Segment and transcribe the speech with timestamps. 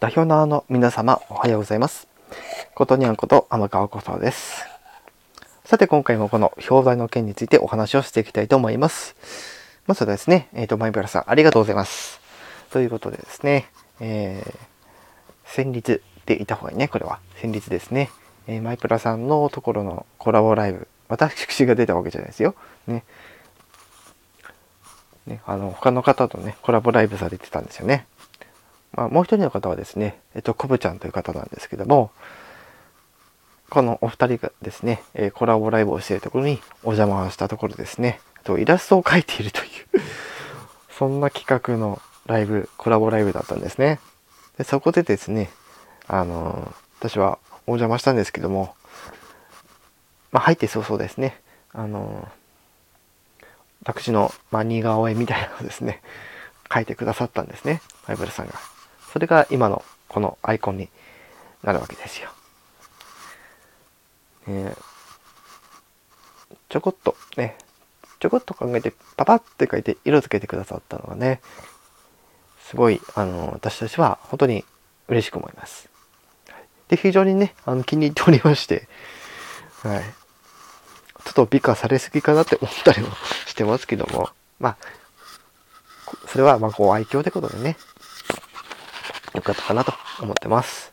[0.00, 2.06] 代表のあの皆様おはようございます。
[2.76, 4.64] ことにゃんこと天川ことです。
[5.64, 9.16] さて今回もこの表題の件についてお話をしていきたいと思います。
[9.88, 12.20] まずはですね、えっ、ー、と、マイブラさんありがとうございます。
[12.70, 14.56] ということでですね、えー、
[15.44, 17.18] 先日でいた方がいいね、これは。
[17.40, 18.12] 先日ですね、
[18.46, 22.54] えー、マイプラさんのところのコラボライブ、私が出たわけじゃないですよ。
[22.86, 23.02] ね。
[25.26, 28.06] ね、あの、他の方とね、コラボライブされてたんですよね。
[28.98, 32.10] まあ、もう一人の方はですね、えっと、コブちゃんという方なんですけども、
[33.70, 39.68] このお二人がですね、えコラボライブをしているところにお邪魔をしたところですね、とイラストを描いているという
[40.98, 44.00] そんな企画のライブ、コラボライブだったんですね。
[44.56, 45.48] でそこでですね、
[46.08, 48.74] あの私はお邪魔したんですけども、
[50.32, 51.40] まあ、入って早々ですね、
[51.72, 52.28] あの
[53.84, 56.02] 私の、まあ、似顔絵みたいなのをですね、
[56.68, 58.54] 描いてくださったんですね、マイブルさんが。
[59.18, 60.88] それが今のこのアイコンに
[61.64, 62.30] なるわけですよ。
[64.46, 64.76] え、
[66.68, 67.56] ちょこっとね、
[68.20, 71.40] ちょこっと考えてパパって書いて色付けてくださったのがね、
[72.60, 74.64] すごい、あの、私たちは本当に
[75.08, 75.88] 嬉しく思います。
[76.86, 78.86] で、非常にね、あの気に入っておりまして、
[79.82, 80.04] はい。
[81.24, 83.08] ちょっと美化されすぎかなって思ったりも
[83.46, 84.76] してますけども、まあ、
[86.28, 87.76] それはまあご愛嬌ってことでね、
[89.38, 90.92] よかったかなと思ってます。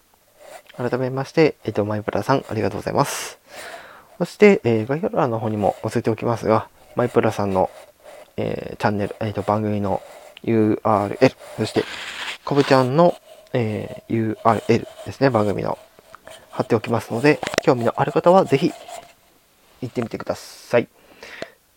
[0.78, 3.40] 改めまして、えっ、ー、と、マイプラさん、ありがとうございます。
[4.20, 7.72] そして、えー、概要欄の方にも載せておきますが、マイプラさんの、
[8.38, 10.02] えー、チャンネル、えっ、ー、と、番組の
[10.44, 11.84] URL、そして、
[12.44, 13.16] コブちゃんの、
[13.54, 15.80] えー、URL ですね、番組の
[16.52, 18.72] 貼っておきますので、興味のある方はぜひ
[19.82, 20.88] 行ってみてください。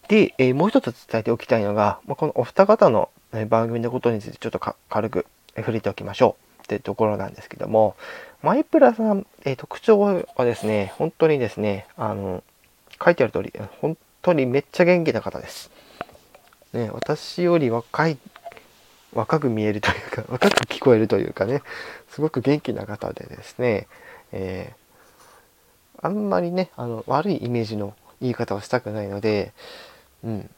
[0.08, 3.10] で、えー、もう一つ伝えておきたいのが、まあ、このお二方の
[3.48, 6.47] 番組のことについてちょっと軽く触れておきましょう。
[6.74, 7.96] ってところなんですけども、
[8.42, 12.44] マイプラさん、えー、特徴はですね、本当にですね、あの、
[13.02, 15.70] 書いてある通り、本当にめっちゃ元気な方です。
[16.74, 18.18] ね、私より若い、
[19.14, 21.62] 若く見えるというか、若く聞こえるというかね、
[22.10, 23.88] すごく元気な方でですね、
[24.32, 29.52] えー、あんまりね、あの、悪いイメージの言い方をしたくないので、
[30.22, 30.50] うん、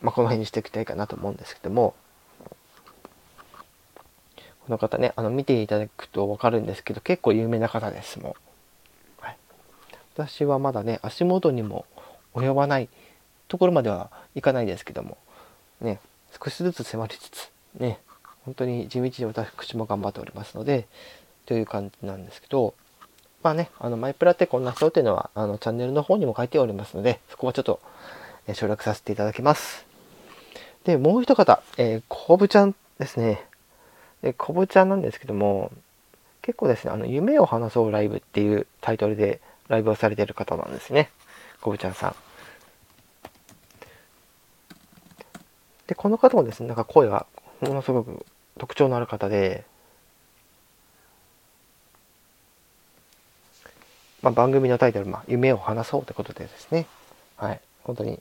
[0.00, 1.94] まあ、この辺にしていきたいかなと思うんですけども、
[4.68, 8.36] この方ね、あの見ていただくと分かるんですけど、結構有名な方です、も
[9.22, 9.24] う。
[9.24, 9.36] はい、
[10.14, 11.86] 私はまだね、足元にも
[12.34, 12.90] 及ばない
[13.48, 15.16] ところまではいかないですけども、
[15.80, 16.00] ね、
[16.38, 17.98] 少しずつ迫りつつ、ね、
[18.44, 20.86] 本当に地道に私も頑張っておりますので、
[21.46, 22.74] という感じなんですけど、
[23.42, 27.80] まあね、あの、マイプラってこんな人っていうのは、あの、チャンネルの方にも書いておりますので、そこはちょっと、
[28.46, 29.86] え省略させていただきます。
[30.84, 33.48] で、もう一方、えー、コブちゃんですね。
[34.22, 35.70] で、こぶちゃんなんですけども、
[36.42, 41.10] 結構ですね、あの、夢を話そうライブっていうタイトルでライブをされてる方なんですね。
[41.60, 42.16] こぶちゃんさん。
[45.86, 47.26] で、この方もですね、なんか声が
[47.60, 48.24] ものすごく
[48.58, 49.64] 特徴のある方で、
[54.22, 56.86] まあ、番組のタイトル、まあ、夢を話そうってことでですね、
[57.36, 58.20] はい、本当に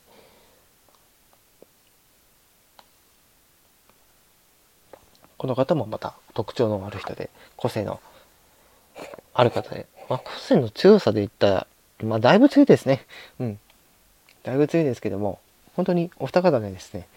[5.37, 7.99] この方もまた特徴のある人で、個性の
[9.33, 11.67] ある方で、まあ、個性の強さで言ったら、
[12.03, 13.05] まあ、だいぶ強いですね。
[13.39, 13.59] うん。
[14.43, 15.39] だいぶ強いですけども、
[15.75, 17.07] 本当にお二方でですね、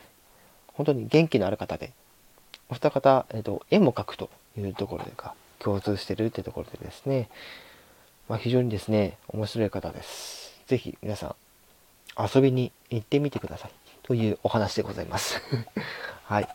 [0.74, 1.92] 本当に元気のある方で、
[2.68, 7.28] お二方、えっ、と、絵も描くというところでか、共通してるってところでですね、
[8.28, 10.54] まあ、非常にですね、面白い方です。
[10.66, 11.34] ぜひ皆さん、
[12.18, 13.70] 遊びに行ってみてください。
[14.02, 15.40] というお話でございます。
[16.24, 16.48] はい。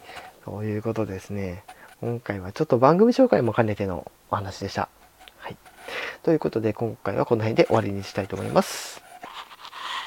[0.45, 1.63] ということですね。
[2.01, 4.89] 今回はちょっと番組紹介も兼ねてのお話でした。
[5.37, 5.57] はい。
[6.21, 9.04] ということで今回はこの辺で終わりにしたいと思います。